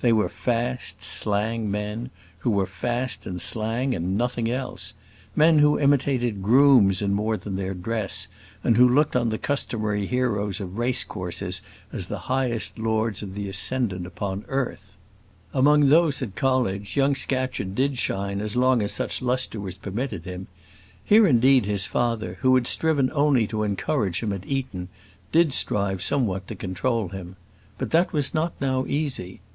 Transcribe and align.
They 0.00 0.14
were 0.14 0.30
fast, 0.30 1.02
slang 1.02 1.70
men, 1.70 2.08
who 2.38 2.50
were 2.50 2.64
fast 2.64 3.26
and 3.26 3.38
slang, 3.38 3.94
and 3.94 4.16
nothing 4.16 4.50
else 4.50 4.94
men 5.36 5.58
who 5.58 5.78
imitated 5.78 6.42
grooms 6.42 7.02
in 7.02 7.12
more 7.12 7.36
than 7.36 7.56
their 7.56 7.74
dress, 7.74 8.26
and 8.62 8.78
who 8.78 8.88
looked 8.88 9.14
on 9.14 9.28
the 9.28 9.36
customary 9.36 10.06
heroes 10.06 10.58
of 10.58 10.78
race 10.78 11.04
courses 11.04 11.60
as 11.92 12.06
the 12.06 12.20
highest 12.32 12.78
lords 12.78 13.20
of 13.22 13.34
the 13.34 13.46
ascendant 13.46 14.06
upon 14.06 14.46
earth. 14.48 14.96
Among 15.52 15.88
those 15.88 16.22
at 16.22 16.34
college 16.34 16.96
young 16.96 17.14
Scatcherd 17.14 17.74
did 17.74 17.98
shine 17.98 18.40
as 18.40 18.56
long 18.56 18.80
as 18.80 18.90
such 18.90 19.20
lustre 19.20 19.60
was 19.60 19.76
permitted 19.76 20.24
him. 20.24 20.46
Here, 21.04 21.26
indeed, 21.26 21.66
his 21.66 21.84
father, 21.84 22.38
who 22.40 22.54
had 22.54 22.66
striven 22.66 23.10
only 23.12 23.46
to 23.48 23.62
encourage 23.64 24.22
him 24.22 24.32
at 24.32 24.46
Eton, 24.46 24.88
did 25.30 25.52
strive 25.52 26.00
somewhat 26.00 26.48
to 26.48 26.54
control 26.54 27.08
him. 27.10 27.36
But 27.76 27.90
that 27.90 28.14
was 28.14 28.32
not 28.32 28.54
now 28.62 28.86
easy. 28.86 29.42